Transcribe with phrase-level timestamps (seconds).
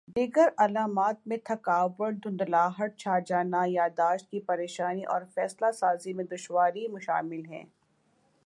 [0.07, 6.85] دیگر علامات میں تھکاوٹ دھندلاہٹ چھا جانا یادداشت کی پریشانی اور فیصلہ سازی میں دشواری
[7.01, 7.63] شامل ہیں